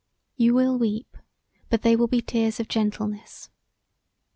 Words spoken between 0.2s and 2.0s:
You will weep but they